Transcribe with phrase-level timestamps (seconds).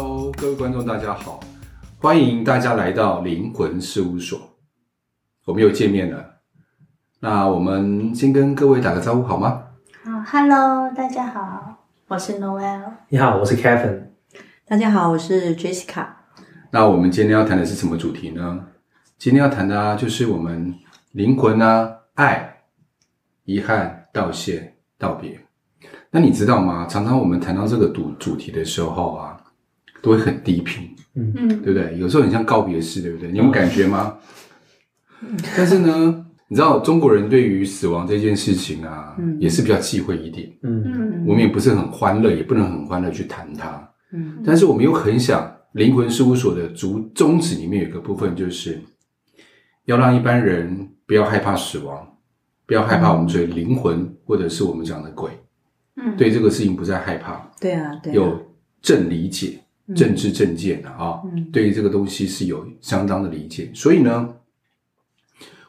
[0.00, 1.40] Hello，各位观众，大家好，
[1.98, 4.38] 欢迎大家来到灵魂事务所，
[5.44, 6.24] 我们又见面了。
[7.18, 9.60] 那我们先跟各位打个招呼好吗？
[10.04, 12.80] 好，Hello，大家好，我是 Noel。
[13.08, 14.02] 你好，我是 Kevin。
[14.68, 16.06] 大家好，我是 Jessica。
[16.70, 18.66] 那我们今天要谈的是什么主题呢？
[19.18, 20.72] 今天要谈的啊，就是我们
[21.10, 22.60] 灵魂啊，爱、
[23.46, 25.40] 遗憾、道谢、道别。
[26.12, 26.86] 那你知道吗？
[26.88, 29.37] 常常我们谈到这个主主题的时候啊，
[30.02, 31.32] 都会很低频，嗯。
[31.36, 31.98] 嗯，对不对？
[31.98, 33.30] 有时候很像告别式，对不对？
[33.30, 34.16] 你有感觉吗？
[35.20, 40.82] 嗯、但是呢，你知道中国人对于死亡这件事情啊，嗯、也是比较忌讳一点，嗯。
[40.84, 44.42] 嗯，我们也不是很欢乐，也不能很欢乐去谈它，嗯。
[44.44, 48.80] 但是我们又很想，灵魂事务所的主宗旨里面有一个部分，就是
[49.86, 52.06] 要让一般人不要害怕死亡，
[52.66, 55.30] 不要害怕我们所谓灵魂或者是我们讲的鬼。
[55.96, 58.40] 嗯，对这个事情不再害怕，对啊，对啊，有
[58.80, 59.58] 正理解、
[59.94, 64.28] 正知正见的啊，嗯，对于这个东西是有相当的理解，所以呢，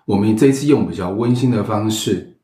[0.06, 2.36] 我们这一次用比较温馨的方式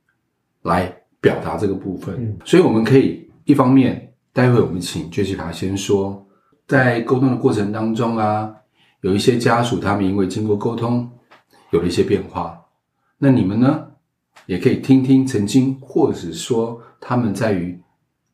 [0.64, 0.86] 来
[1.20, 6.26] 表达这个部分，嗯，所以我们可以一方面，待会我们请 Jessica 先说，
[6.68, 8.56] 在沟通的过程当中啊，
[9.02, 11.10] 有一些家属他们因为经过沟通
[11.72, 12.60] 有了一些变化，
[13.18, 13.88] 那你们呢，
[14.46, 16.82] 也可以听听曾经，或者说。
[17.08, 17.80] 他们在于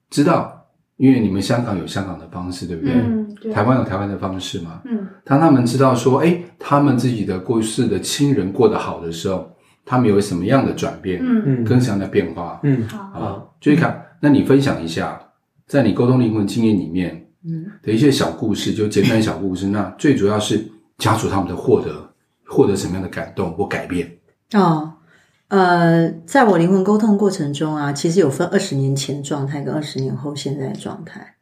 [0.09, 2.93] 知道，因为你们香港有香港的方式，对不对？
[2.93, 3.20] 嗯，对。
[3.53, 4.81] 台湾有台湾的方式嘛。
[4.85, 5.07] 嗯。
[5.23, 9.49] 当他们知道说，哎，他们自己的过世的亲人过得好的时候，
[9.85, 11.19] 他们有什么样的转变？
[11.23, 11.63] 嗯嗯。
[11.63, 12.59] 跟什么样的变化？
[12.63, 12.87] 嗯。
[12.87, 13.55] 好。
[13.59, 15.19] 注意看，那你分享一下，
[15.67, 19.67] 在你沟通灵魂经验里面，嗯，的一些小故事，就简单小故事。
[19.67, 20.63] 那最主要是
[20.97, 22.13] 家属他们的获得，
[22.47, 24.11] 获得什么样的感动或改变？
[24.53, 24.93] 哦。
[25.47, 31.35] 呃，在我灵魂沟通过程中啊，其实有分二十年前的状态跟二十年后现在的状态。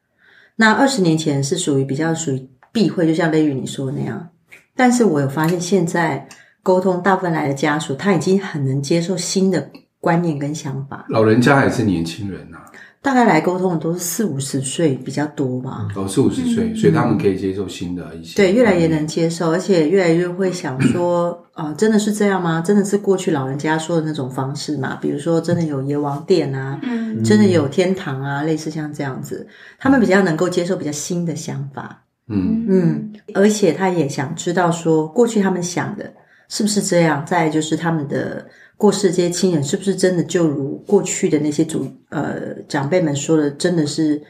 [0.61, 4.27] 那二十年前是属于比较属于避讳，就像雷雨你说的那样。
[4.75, 6.27] 但是我有发现，现在
[6.61, 9.71] 沟通大部分来的家属，他已经很能接受新的
[10.01, 11.05] 观念跟想法。
[11.07, 12.68] 老人家还是年轻人啊？
[13.01, 15.87] 大概来沟通的都是四五十岁比较多吧。
[15.95, 18.35] 哦，四五十岁，所以他们可以接受新的一些。
[18.35, 22.59] 对，越来越能接受，而且越来越会想说，啊， 真的是这样吗？
[22.59, 24.97] 真的是过去老人家说的那种方式吗？
[25.01, 29.47] 比如说，真的有阎王殿啊，嗯，真的有天堂啊，类似像这样子，
[29.79, 32.03] 他们比较能够接受比较新的想法。
[32.27, 36.13] 嗯嗯，而且他也想知道说，过去他们想的
[36.49, 37.25] 是不是这样？
[37.25, 38.45] 再来就是他们的。
[38.79, 44.23] 过世这些亲人是不是真的就如过去的那些祖呃长辈们说的，真的是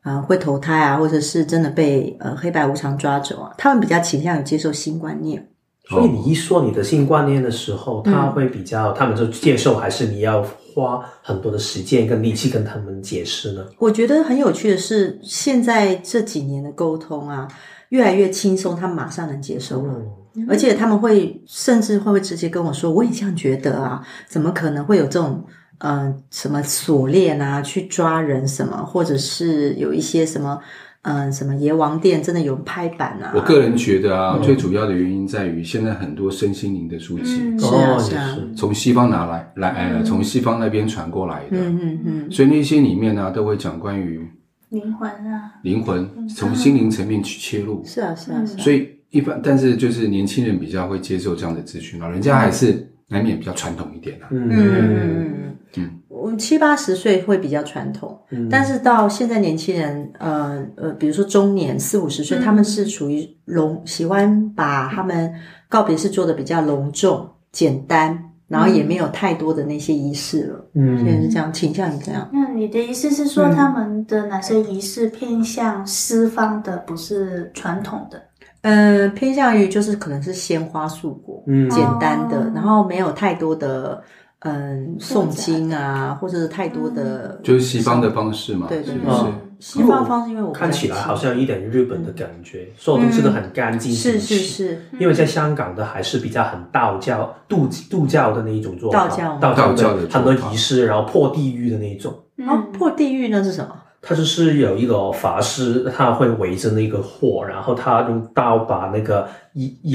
[0.00, 3.52] 啊、呃、会投胎啊，或者是真的被呃黑白无常抓走啊？
[3.58, 5.46] 他们比较倾向于接受新观念。
[5.86, 13.66] 所以你一说你的新观念的时候，他会比较，他们就接受，还是你要花很多的时间跟力气跟他们解释呢？
[13.78, 17.46] 我觉得很有趣的是，现在这几年的沟通啊，
[17.90, 19.92] 越来越轻松，他们马上能接受了。
[19.92, 20.06] 嗯
[20.48, 25.44] 而且他们会甚至会不会直接跟我说，我也这样觉得啊，怎么可能会有这种
[25.78, 30.60] 嗯、呃、什么锁链啊，去抓人什么，或者是有一些什么
[31.02, 33.32] 嗯、呃、什么阎王殿真的有拍板啊？
[33.34, 44.24] 我个人觉得啊，嗯、最主要的原因在于现在很多身心灵的书籍，嗯、是啊是啊，从西方拿来来呃从西方那边传过来的，嗯嗯嗯，所以那些里面呢、啊、都会讲关于
[44.68, 48.99] 灵魂啊，灵魂从心灵层面去切入，是啊是啊，是啊，所以。
[49.10, 54.28] 一般，但是就是年轻人比较会接受这样的资讯，老人家还是难免比较传统一点的、啊。
[54.32, 65.32] 嗯嗯嗯，我们七八十岁会比较传统，嗯、但是到现在年轻人，呃呃，比如说中年四五十岁，嗯、他们是属于隆喜欢把他们
[65.68, 68.16] 告别式做的比较隆重、简单，
[68.48, 70.70] 然后也没有太多的那些仪式了。
[70.74, 72.28] 嗯，现在是这样倾向于这样。
[72.32, 78.20] 那你的意思是说，他们的哪些仪式偏向西方的，不是传统的？
[78.62, 84.02] 嗯、呃，偏向于就是可能是鲜花素果，嗯，简单的，哦、然后没有太多的
[84.40, 89.24] 嗯诵经啊，或者是太多的，就是西方的方式嘛，对对对，是
[89.60, 103.74] 西方方式，因为我看起来好像有一点日本的感觉，嗯、所有东西都很干净，是是是，因为在香港的还是比较很道教、度度教的那一种做法，道教道教的很多仪式，然后破地狱的那一种，然后、嗯、破地狱呢是什么？
[104.02, 109.28] 他就是有一个法师，他会围着那个火，然后他用刀把那个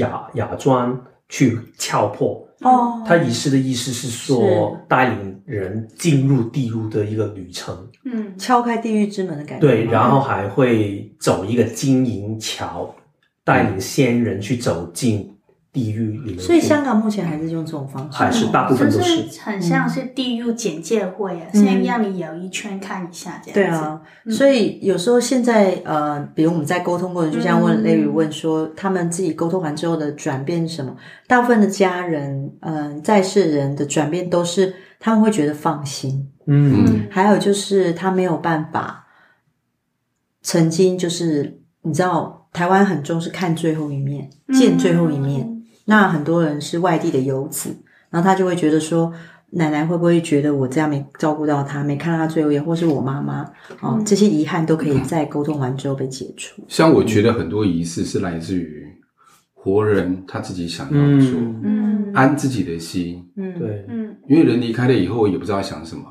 [0.00, 0.96] 瓦瓦砖
[1.28, 2.42] 去敲破。
[2.62, 7.76] 哦，他仪式的意思是说，是带领人进入地狱的一个旅程。
[8.04, 9.66] 嗯，敲开地狱之门的感觉。
[9.66, 12.94] 对，然后还会走一个金银桥，
[13.44, 15.35] 带领先人去走进
[15.76, 16.38] 地狱里面。
[16.38, 23.80] 所以香港目前还是用这种方式，还是大部分都是，就是很像是地狱简介会啊，先、嗯、让你游一圈看一下这样子。
[23.82, 30.96] 对啊，嗯、所以有时候现在呃，比如我们在沟通过程，就像问 Larry 问说，嗯、他们自己沟通完之后的转变是什么？
[31.26, 39.04] 大部分的家人，嗯、呃，在世人的转变都是他们会觉得放心，嗯，还有就是他没有办法，
[40.40, 45.55] 曾经就是你知道，台湾很重视看最后一面，见最后一面。
[45.86, 47.70] 嗯那很多人是外地的游子，
[48.10, 49.12] 然后他就会觉得说，
[49.50, 53.48] 奶奶会不会觉得我这样没照顾到她，没看到她最后一眼，或是我妈妈，
[53.80, 56.62] 哦，这些遗憾都可以在沟通完之后被解除。
[56.66, 58.84] 像我觉得很多仪式是来自于
[59.54, 66.02] 活人他自己想要做，嗯，安自己的心，嗯，对，嗯，因为人离开了以后也不知道想什么，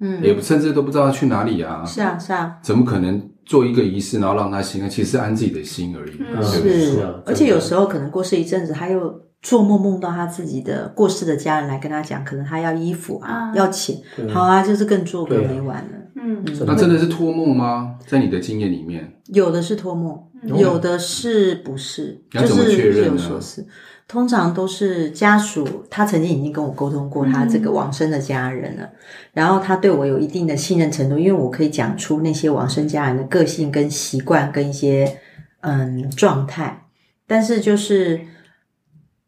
[0.00, 3.29] 嗯，也甚至都不知道去哪里啊，是啊，是啊，怎么可能？
[3.50, 6.12] 做一个仪式，然后让他心安，其实是安自己的心而已。
[6.20, 9.12] 嗯、是，是啊，而且有时候可能过世一阵子，他又
[9.42, 13.52] 做梦梦到他自己的过世的家人来跟他讲，可能他要衣服啊，啊。
[13.56, 13.96] 要钱，
[14.32, 15.90] 好啊，就是更做更没完了。
[16.14, 17.96] 嗯，那真的是托梦吗？
[18.06, 22.22] 在你的经验里面，有的是托梦，有的是不是？
[22.34, 23.66] 嗯、就是日有所思。
[24.10, 28.92] 通常都是家属，他曾经已经跟我沟通过他这个往生的家人了，嗯、
[29.32, 35.20] 然后他对我有一定的信任程度，因为我可以讲出那些往生家人的个性跟习惯跟一些
[35.60, 36.86] 嗯状态，
[37.24, 38.20] 但是就是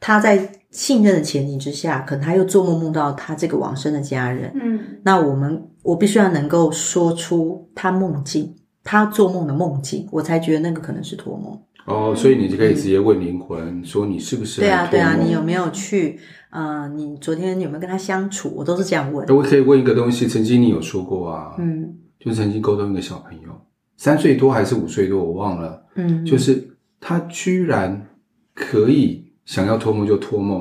[0.00, 8.52] 他在信任的前提之下，可能他又做梦梦到他这个往生的家人，嗯，那我们我必须要能够说出他梦境，
[8.82, 11.56] 他做梦的梦境，我才觉得那个可能是托梦。
[11.84, 14.60] 哦，所以你就可以直接问灵魂、嗯、说你是不是？
[14.60, 16.18] 对啊，对啊，你有没有去？
[16.50, 18.52] 呃，你昨天有没有跟他相处？
[18.54, 19.26] 我都是这样问。
[19.34, 23.48] 我可以问一个东西，曾经你有说过啊，嗯，就曾经沟通一个小朋友，
[23.96, 28.06] 三岁多还是五岁多，我忘了，嗯，就是他居然
[28.54, 30.60] 可以想要托梦就托梦，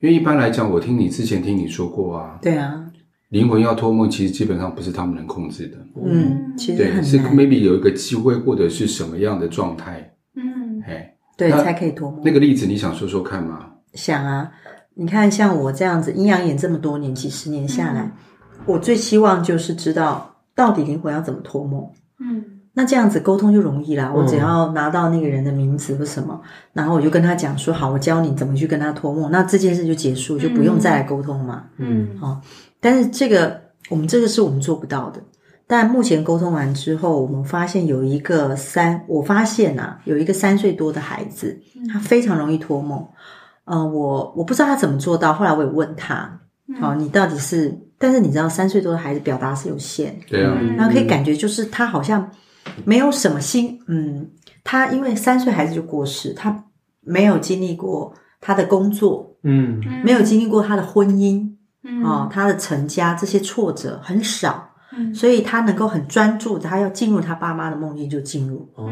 [0.00, 2.86] 因为一般来讲，我听你之前听你说过啊，对啊，
[3.28, 10.14] 灵魂要托梦，其实基本上不是他们能控制的，嗯，其实对，是 maybe 有一个机会或者是什么样的状态。
[11.36, 12.20] 对，才可以脱梦。
[12.24, 13.66] 那个例子你想说说看吗？
[13.94, 14.50] 想啊，
[14.94, 18.12] 你看像我这样子阴阳眼这么多年，几十年下来，嗯、
[18.66, 21.88] 我最希望就是知道到底灵魂要怎么脱梦。
[22.18, 24.12] 嗯，那这样子沟通就容易啦。
[24.12, 31.64] 我只要拿到那个人的名字或什么，嗯、然后我就跟他讲说好，我教你怎么去跟他脱梦，那这件事就结束，就不用再来沟通嘛。
[31.76, 32.40] 嗯，好、哦，
[32.80, 35.22] 但是这个我们这个是我们做不到的。
[35.68, 41.60] 但目前沟通完之后，我们发现有一个三，我发现呐、啊，有一个三岁多的孩子，
[41.92, 43.06] 他非常容易托梦。
[43.64, 46.40] 呃，我我不知道他怎么做到，后来我也问他，
[46.80, 47.78] 好、哦，你到底是？
[47.98, 52.30] 但是你知道，三岁多的孩子表达是有限，对啊，然后可以感觉就是他好像
[52.84, 54.30] 没有什么心，嗯，
[54.64, 56.64] 他因为三岁孩子就过世，他
[57.00, 61.46] 没有经历过他的工作，嗯，没有经历过他的婚姻，
[61.82, 64.67] 嗯，哦，他的成家这些挫折很少。
[65.14, 68.68] 所以他能够很专注，他要进入他爸妈的梦境就进入。
[68.74, 68.90] 哦，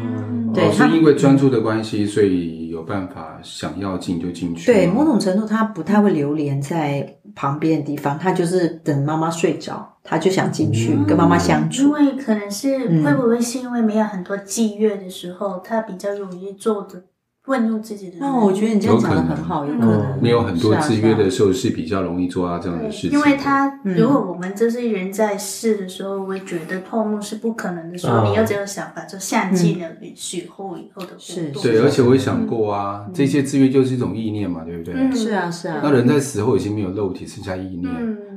[0.53, 4.71] 对，是因为专注的关系，所以有办法想要进就进去。
[4.71, 11.83] 对，某种程度他不太会流连在旁边的地方，他就是等妈妈睡着，他就想进去跟妈妈相处。
[11.83, 17.03] 因为可能是会不会是因为没有很多祭月的时候，他比较容易做的。
[17.47, 23.11] 问入自己的，那我觉得你这样讲的很好，有可能没有很多制约的时候是比较容易做到这样的事情。
[23.11, 31.49] 因为他如果我们这些人在世的时候，会觉得泡沫是不可能的时候，你要这样想法，就像极了你死后以后的是。
[31.63, 34.93] 对，而且我也想过啊，这些制约就是一种意念嘛，对不对？
[35.15, 35.79] 是啊，是啊。
[35.81, 37.89] 那人在死后已经没有肉体，剩下意念。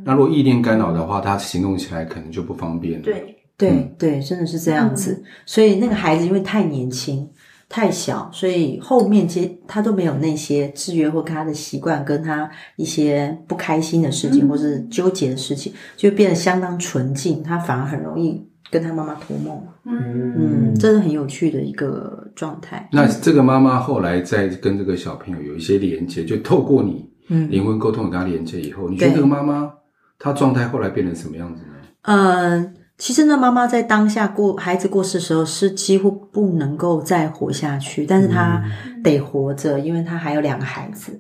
[0.05, 3.03] 那如果意念干扰的话，他行动起来可能就不方便。
[3.03, 5.21] 对，对，对，真的是这样子。
[5.45, 7.29] 所以那个孩子因为太年轻。
[7.73, 17.45] 太小，所以后面其实他都没有那些制约或他的习惯，跟他一些不开心的事情，嗯、或是纠结的事情，就变得相当纯净。
[17.45, 19.57] 他反而很容易跟他妈妈托梦。
[19.85, 22.89] 嗯嗯，这是很有趣的一个状态。
[22.91, 29.73] 那这个妈妈后来在跟这个小朋友有一些连接，就透过你灵魂沟通跟他连接以后，嗯、你觉得这个妈妈
[30.19, 31.75] 她状态后来变成什么样子呢？
[32.03, 32.75] 嗯。
[33.01, 38.63] 其实呢，妈妈在当下过孩子过世的时候，是几乎不能够再活下去，但是她
[39.03, 41.19] 得活着，因为她还有两个孩子。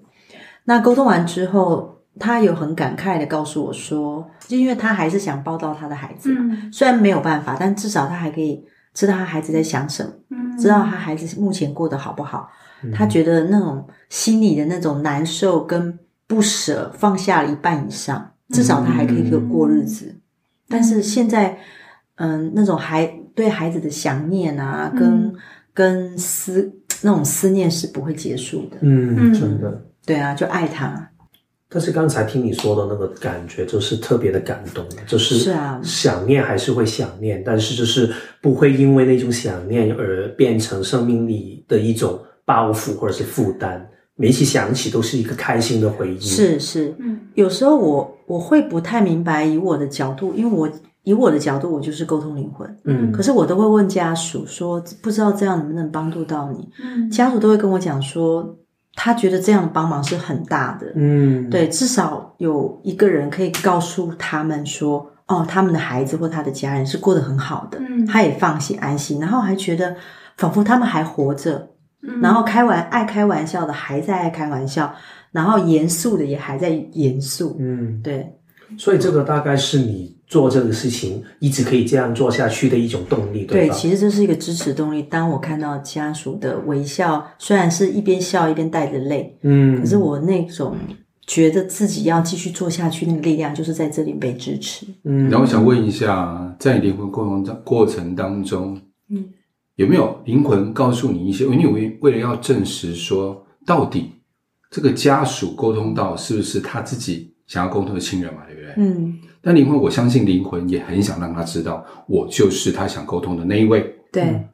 [0.64, 12.46] 那沟通完之后，她有很感慨的告诉我说，就因为她还是想抱到她的孩子，嗯、虽然没有办法，但至少她还可以知道她孩子在想什么，嗯、知道她孩子目前过得好不好。
[12.92, 20.19] 她、嗯、觉得那种心里的那种难受跟不舍放下了一半以上，至少她还可以过日子。
[20.70, 21.58] 嗯但是现在，
[22.14, 25.34] 嗯，那种孩对孩子的想念啊，跟
[25.74, 26.72] 跟思
[27.02, 28.76] 那种思念是不会结束的。
[28.80, 29.84] 嗯，真的。
[30.06, 31.08] 对啊，就爱他。
[31.68, 43.88] 但是刚才听你说的那个感觉，就是特别的感动，就是是啊，想念还是会想念，但是就是不会因为那种想念而变成生命里的一种包袱或者是负担。
[44.20, 46.20] 每次想起都是一个开心的回忆。
[46.20, 50.70] 是是，嗯，有时候我我会不太明白，以我的角度，因为我
[51.04, 56.68] 以我的角度，我就是沟通灵魂，嗯，可是我都会问家属说，不知道这样能不能帮助到你？
[56.84, 58.56] 嗯，家属都会跟我讲说。
[58.96, 69.94] 他觉得这样的帮忙是很大的，嗯，对，至少有一个人可以告诉他们说，哦，他们的孩子或他的家人是过得很好的，嗯，他也放心安心，然后还觉得
[70.36, 71.70] 仿佛他们还活着，
[72.02, 74.95] 嗯，然后开玩爱开玩笑的还在爱开玩笑，
[75.33, 78.35] 然后严肃的也还在严肃，嗯，对，
[78.78, 80.19] 所以这个大概是你。
[80.30, 83.75] 做这个事情一直可以这样做下去的一种动力，对吧？
[83.75, 85.02] 对，其实这是一个支持动力。
[85.02, 90.76] 当我看到家属的微笑，虽然是一边笑一边带着泪，嗯，可是我那种
[91.26, 94.87] 觉得自己要继续做下去那个力量，就是在这里被支持。
[95.02, 99.25] 嗯，然后我想问一下，在灵魂沟通过程当中，嗯，
[99.80, 101.44] 有没有灵魂告诉你一些？
[101.44, 104.12] 因为为为了要证实说，到底
[104.70, 108.40] 这个家属沟通到是不是他自己想要沟通的亲人嘛？
[108.46, 108.75] 对不对？
[108.76, 109.18] 嗯。
[109.40, 113.90] 但灵魂，我相信灵魂也很想让他知道，我就是他想沟通的那一位。
[114.12, 114.49] 对，嗯、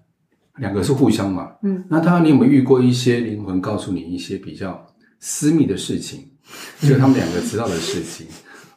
[0.59, 1.51] 两个是互相嘛。
[1.65, 4.81] 嗯，那当然，你有没有遇过一些灵魂告诉你一些比较
[5.19, 6.21] 私密的事情，
[6.83, 8.29] 就他们两个知道的事情？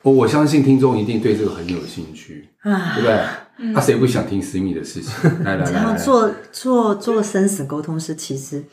[0.02, 3.20] 我、嗯、我相信听众一定对这个很有兴趣，啊，对不对？
[3.60, 5.14] 嗯、啊，谁不想听私密的事情？
[5.44, 8.64] 来来来，然后做做做生死沟通是其实。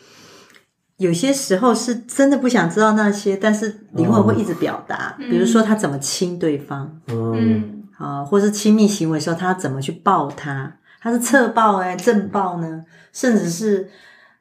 [0.99, 13.91] 有些时候是真的不想知道那些，但是灵魂会一直表达，嗯、比如说他怎么亲对方，嗯，啊，或是亲密行为的时候他怎么去抱他，他是侧抱哎，正抱呢，甚至是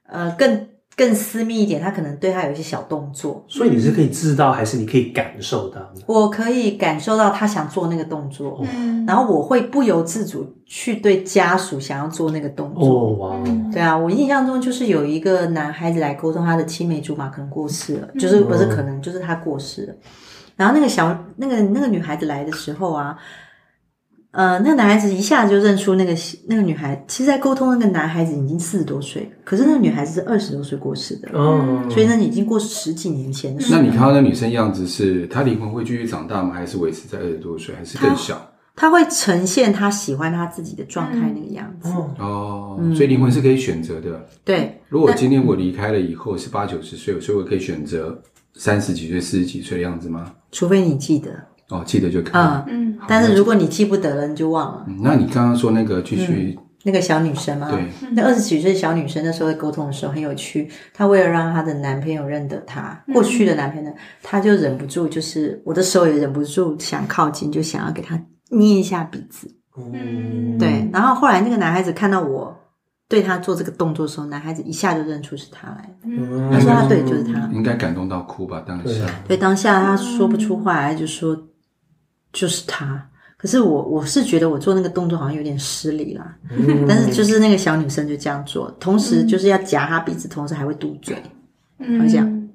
[0.07, 0.67] 呃更。
[0.97, 5.81] 更私密一点，他可能对他有一些小动作，所以你是可以知道，还是你可以感受到？
[6.05, 12.87] 我可以感受到他想做那个动作，嗯，然后我会不由自主去对家属想要做那个动作。
[12.87, 19.93] 哦，哇，对啊，我印象中就是有一个男孩子来沟通，他的青梅竹马可能过世了，就是不是可能就是他过世了，
[20.55, 23.17] 然后那个小那个那个女孩子来的时候啊。
[24.35, 26.13] 呃，那个男孩子一下子就认出那个
[26.45, 33.71] 那个女孩，其实，在沟通那个男孩子已经四十多岁，可是那个女孩子是二十多岁过世的，嗯，所以呢，已经过十几年前的事。
[33.71, 36.53] 那你看到那女生样子是，她灵魂会继续长大吗？
[36.53, 38.51] 还是维持在二十多岁，还是更小？
[38.75, 41.89] 她会呈现她喜欢她自己的状态那个样子。
[41.89, 44.09] 嗯、哦，所以灵魂是可以选择的。
[44.17, 48.21] 嗯、对，如果今天我离开了以后是八九十岁，所以我可以选择
[48.53, 50.33] 三十几岁、四十几岁的样子吗？
[50.51, 51.31] 除非你记得。
[51.69, 52.31] 哦，记得就可以。
[52.33, 54.85] 嗯嗯，但是如果你记不得了，你就忘了。
[54.87, 57.69] 嗯、那你刚刚说那个继续、嗯、那个小女生吗？
[57.71, 60.69] 对，那二十几岁小女生那时候沟通的时候很有趣。
[60.93, 63.91] 她为了让她的男朋友认得她，过去的男朋友，
[64.21, 68.19] 她就忍不住，就是我的手也忍不住想靠近，就想要给他
[68.51, 69.49] 捏一下鼻子。
[69.75, 70.87] 嗯，对。
[70.93, 72.55] 然后后来那个男孩子看到我
[73.09, 75.89] 对他做这个动作的时候，男孩子一下就认出是他来。
[76.03, 77.49] 嗯，他说他对，就是他。
[77.51, 78.63] 应该感动到哭吧？
[78.67, 78.83] 当下。
[78.83, 81.35] 对，对，当下他说不出话来，就说。
[82.35, 83.01] 就是他，
[83.37, 86.35] 可是我我是觉得我做那个动作好像有点失礼啦。
[86.51, 91.15] 嗯、但是就是那个小女生就这样做，同时就是要夹她鼻子，同时还会嘟嘴，
[91.79, 92.49] 嗯，会这样，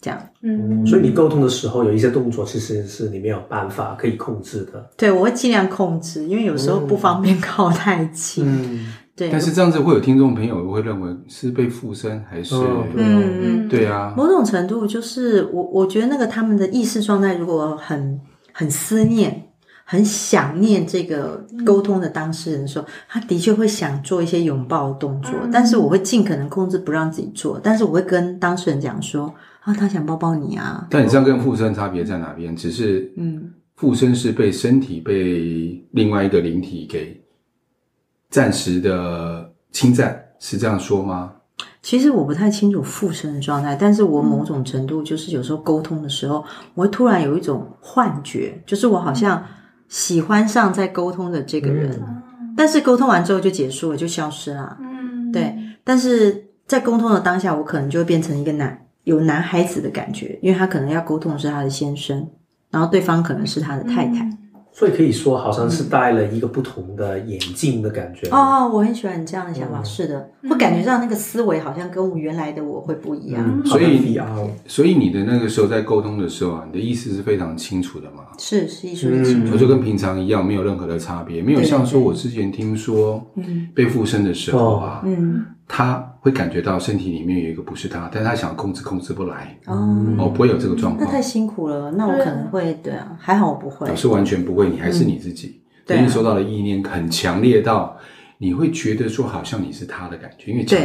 [0.00, 0.84] 这样，嗯。
[0.84, 4.90] 所以你沟通的时候有一些动作，其实是你没有办法可以控制的。
[4.96, 8.44] 对，我会尽量控制，因为有时候不方便靠太近。
[8.44, 9.30] 嗯， 对。
[9.30, 12.56] 但是这样子会有听众朋友会认为是被附身还是？
[12.96, 14.12] 嗯嗯，对啊。
[14.16, 18.20] 某种程度就是我我觉得那个他们的意识状态如果很。
[18.60, 19.42] 很思念，
[19.86, 30.86] 很想念这个沟通的当事人的时候，他的确会想做一些拥抱的动作，但是我会尽可能控制不让自己做，但是我会跟当事人讲说啊，他想抱抱你啊。
[30.90, 32.54] 但你这样跟附身差别在哪边？
[32.54, 37.18] 只是嗯，附身是被身体被另外一个灵体给
[38.28, 41.32] 暂时的侵占，是这样说吗？
[41.82, 46.44] 其实我不太清楚附身的状态，但是我某种程度就是有时候沟通的时候，
[46.74, 49.42] 我会突然有一种幻觉，就是我好像
[49.88, 54.76] 喜欢上在沟通的这个人，嗯、但是沟通完之后就结束了，就消失了。
[54.80, 55.56] 嗯，对。
[55.82, 62.28] 但是在沟通的当下，我可能就会变成一个男有男孩子的感觉，因为他可能要沟通的是他的先生，
[62.70, 64.24] 然后对方可能是他的太太。
[64.24, 64.38] 嗯
[64.72, 68.28] 所以可以说，好像是戴了一个不同的眼镜的感觉。
[68.28, 69.80] 哦、嗯，oh, 我很喜欢你这样的想法。
[69.80, 73.44] 嗯、是的，会感觉上那个思维好像跟我原来的我会不一样。
[73.46, 74.18] 嗯、所以，
[74.66, 78.24] 所以你的那个时候在沟通的时候啊，你的意思是非常清楚的嘛？
[78.38, 79.52] 是，是意思是清楚。
[79.52, 85.44] 我、嗯、就跟平常一样，没有任何的差别，没有像说我之前听说，嗯，被附身的时候啊，嗯。
[85.72, 89.56] 他会感觉到身体里面有一个不是他，但他想控制控制不来。
[89.66, 91.06] 哦，哦，不会有这个状况。
[91.06, 91.92] 那太辛苦了。
[91.92, 93.88] 那我可能会对啊，还好我不会。
[93.88, 95.62] 我是完全不会，你还是你自己。
[95.86, 97.96] 对，你受到的意念很强烈到
[98.36, 100.76] 你会觉得说好像你是他的感觉，因为强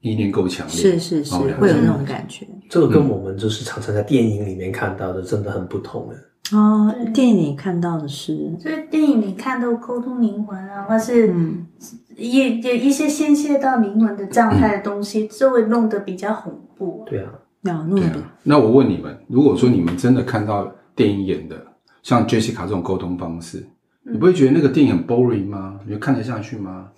[0.00, 2.46] 意念够强烈，是是是，会有那种感觉。
[2.70, 6.16] 这个跟我们就是常常在电影里面看到的真的很不同的。
[6.54, 11.34] 哦，电影里看到的是，就是电影里看到沟通灵魂啊，或是
[12.16, 17.04] 一一些宣泄到灵魂的状态的东西，就会弄得比较恐怖。
[17.06, 17.30] 对啊，
[17.62, 18.22] 那弄得。
[18.42, 21.56] 那我问你们，如果说你们真的看到电影演的
[22.02, 23.66] 像 Jessica 这种沟通方式，
[24.04, 25.78] 你不会觉得那个电影很 boring 吗？
[25.86, 26.88] 你就看得下去吗？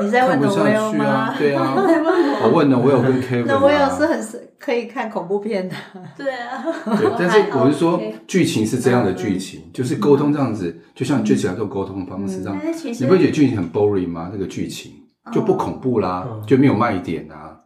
[0.04, 1.34] 你在问我有吗？
[1.38, 1.74] 对啊，
[2.44, 3.44] 我问了，我有跟 Kevin。
[3.46, 4.20] 那我有是很
[4.58, 5.74] 可以看恐怖片的。
[6.16, 6.64] 对啊。
[6.96, 12.58] 对，但是我是说，剧情是这样的剧情，就是沟通这样子，就像 Jessica 这种沟通的方式这样，
[12.98, 14.30] 你不会觉得剧情很 boring 吗？
[14.32, 14.92] 那个剧情
[15.32, 17.56] 就不恐怖啦，就没有卖点啊。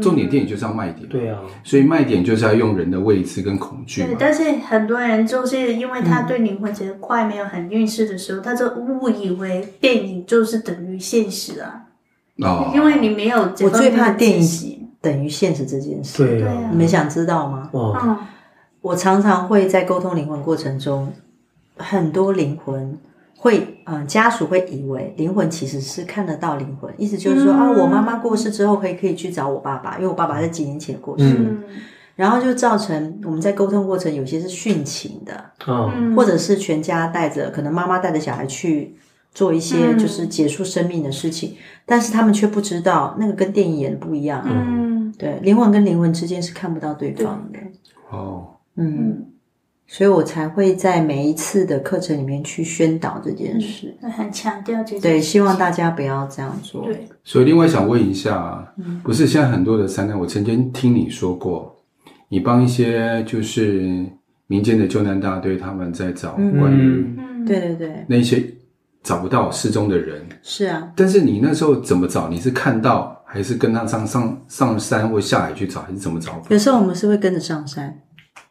[0.00, 4.02] 重点电影就是要卖点，对啊，所以卖点就是要用人的位置跟恐惧。
[4.02, 11.82] 对，但是很多人就是因为他对灵魂这块没有很认识的时候，他就误以为电影就是等于现实啊。
[12.38, 16.26] 哦，因为你没有，我最怕电影等于现实这件事。
[16.38, 17.68] 对啊，你们想知道吗？
[17.72, 18.18] 哦，
[18.80, 21.12] 我常常会在沟通灵魂过程中，
[21.76, 22.98] 很多灵魂。
[23.44, 31.62] 会，嗯，家属会以为灵魂其实是看得到灵魂，意思就是说、嗯、啊，我妈妈过世之后可以可以去找我爸爸，因为我爸爸在几年前过世，嗯、
[32.16, 38.96] 然后就造成我们在沟通过程有些是殉情的，嗯，或者是全家带着，可能妈妈带着小孩去
[39.34, 47.58] 做一些就是结束生命的事情，嗯、但是他们却不知道那个跟电影演的不一样，嗯，对，灵魂跟灵魂之间是看不到对方的，
[48.10, 49.26] 哦，嗯。
[49.86, 55.02] 所以我才会在每一次的课程里面去宣导这件事，很强调这件事。
[55.02, 56.84] 对，希望大家不要这样做。
[56.84, 57.06] 对。
[57.22, 61.74] 所以另外想问一下，不是现在很多的三难，我曾经听你说过，
[62.28, 64.04] 你帮一些就是
[64.46, 68.42] 民间的救难大队，他们在找关于，对对对，那些
[69.02, 70.22] 找不到失踪的人。
[70.42, 70.90] 是啊。
[70.96, 72.28] 但是你那时候怎么找？
[72.28, 76.42] 你是看到，还是跟他上上上山或下海去找，还是怎么找？
[76.48, 78.00] 有时候我们是会跟着上山。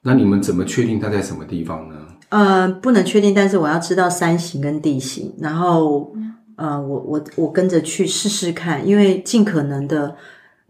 [0.03, 1.95] 那你们怎么确定他在什么地方呢？
[2.29, 6.13] 呃，不能确定，但是我要知道山形跟地形，然后
[6.55, 10.15] 呃，我我我跟着去试试看，因为尽可能的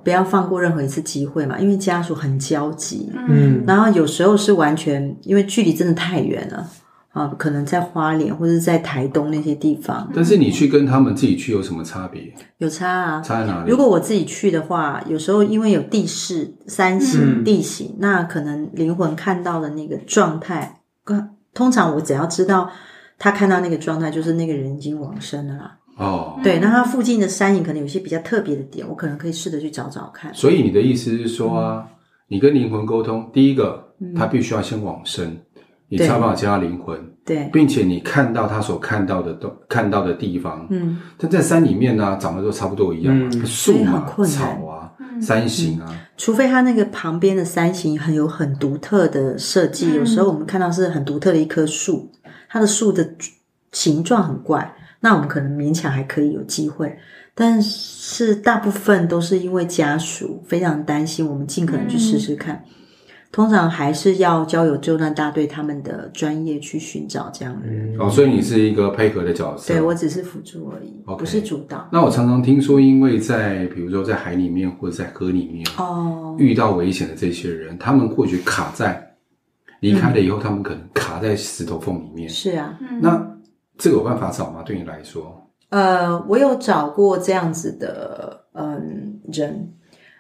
[0.04, 6.70] 不要放过任何一次机会嘛，因为家属很焦急，嗯，然后有时候是完全因为距离真的太远了。
[7.14, 10.12] 啊，可能在花莲或者在台东那些地方。
[10.16, 12.34] 但是你去跟他们自己去有什么差别？
[12.58, 13.70] 有差啊，差在哪里？
[13.70, 20.82] 如果我自己去的话，有时候因为有地势、山形、地形，嗯、那可能灵魂看到的那个状态，
[21.54, 22.68] 通常我只要知道
[23.20, 25.78] 他看到那个状态，就是那个人已经往生了啦。
[25.96, 30.34] 哦，对，那他附近的山影可能有些比较特别的点，我可能可以试着去找找看。
[30.34, 31.96] 所以你的意思是说啊，嗯、
[32.30, 35.38] 你跟灵魂沟通，第一个，他必须要先往生。
[35.90, 44.92] 你才有办法接到灵魂，对，并且你看到他所看到的都看到的地方，嗯，但在山里面呢、啊，长得都差不多一样，树嘛、草啊、
[45.22, 45.86] 山形啊，
[46.18, 52.12] 除非它那个旁边的山形很有很独特的设计，有时候我们看到是很独特的一棵树，
[52.50, 53.16] 它的树的
[53.72, 56.98] 形状很怪，那我们可能勉强还可以有机会，
[57.36, 62.64] 但是大部分都是因为家属非常担心，我们尽可能去试试看。
[63.34, 68.00] 通常还是要交由救难大队他们的专业去寻找这样的人。
[68.00, 69.74] 哦，所以你是一个配合的角色。
[69.74, 71.18] 对，我只是辅助而已，Okay.
[71.18, 71.90] 不是主导。
[71.92, 79.16] 那我常常听说，因为在比如说在海里面或者在河里面哦，遇到危险的这些人，他们或许卡在
[79.80, 82.30] 离开了以后，他们可能卡在石头缝里面。
[82.30, 83.36] 是啊，那
[83.80, 84.62] 这个有办法找吗？
[84.64, 85.50] 对你来说？
[85.70, 89.74] 呃，我有找过这样子的嗯人，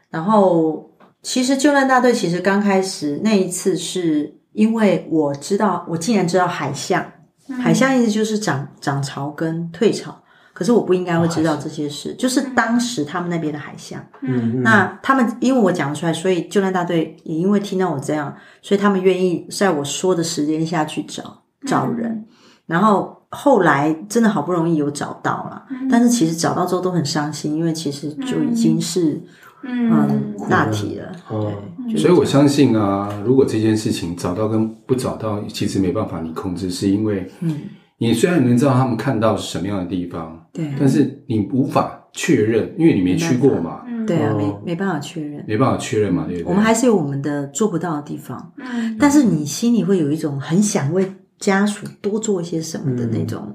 [0.09, 0.89] 然后。
[1.23, 7.03] 其实救难大队其实刚开始那一次是因为我知道，我竟然知道海象，
[7.47, 14.05] 嗯、海象意思就是涨涨潮跟退潮，可是我不应该会知道这些事，哦、就是当时他们那边的海象。
[14.21, 22.25] 嗯，那他们因为我讲出来，所以救难大队也因为听到我这样，所以他们愿意在我说的时间下去找找人，嗯、
[22.65, 29.23] 然后后来真的好不容易有找到了，嗯、但是其实找到之后都很伤心，因为其实就已经是。
[29.63, 31.11] 嗯，大体了。
[31.29, 31.51] 哦，
[31.97, 37.55] 所以我相信啊，如果这件事情找到跟不找到，其实没办法你控制，是因为，嗯，
[37.97, 43.81] 你虽然能知道他们看到是什么样的地方，对，但是你无法确认，因为你没去过嘛。
[44.05, 46.49] 对啊，没没办法确认，没办法确认嘛，对不对？
[46.49, 53.47] 我们还是有我们的做不到的地方，嗯，但是你心里会有一种很想为家属多做一些什么的那种。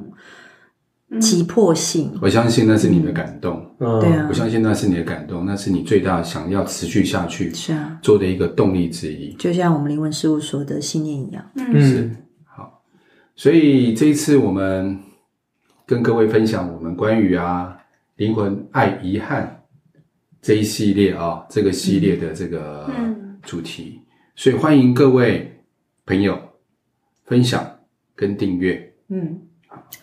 [1.20, 2.12] 急迫性。
[2.20, 7.98] 我相信那是你的感动，嗯，对啊，我相信那是你的感动，那是你最大想要持续下去是啊。
[8.02, 9.32] 做的一个动力之一。
[9.34, 12.10] 就像我们灵魂事务所的信念一样，嗯，是。
[12.44, 12.82] 好，
[13.34, 14.98] 所以这一次我们
[15.86, 17.74] 跟各位分享我们关于啊
[18.16, 19.62] 灵魂爱遗憾
[20.42, 22.90] 这一系列啊这个系列的这个
[23.42, 24.00] 主题，
[24.36, 25.58] 所以欢迎各位
[26.04, 26.38] 朋友
[27.24, 27.66] 分享
[28.14, 28.92] 跟订阅。
[29.08, 29.40] 嗯。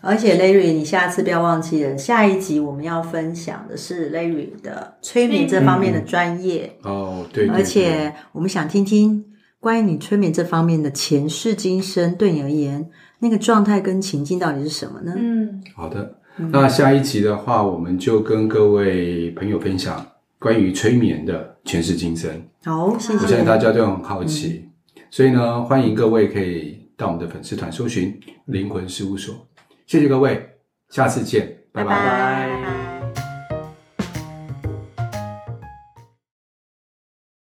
[0.01, 9.25] 而且 Larry，你下次不要忘记了，下一集我们要分享的是 Larry 的催眠这方面的专业、嗯、哦，对，对，对，而且我们想听听
[9.59, 15.13] 关于你催眠这方面的前世今生，对你而言那个状态跟情境到底是什么呢？
[15.17, 16.19] 嗯，好的，
[16.51, 20.05] 那下一集的话，我们就跟各位朋友分享
[20.37, 22.29] 关于催眠的前世今生。
[22.63, 23.19] 好，谢谢。
[23.23, 29.33] 我相信大家都很好奇，嗯、所以呢，欢迎各位可以到我们的粉丝团搜寻灵魂事务所。
[29.85, 30.57] 谢谢各位，
[30.89, 32.84] 下次见，拜拜。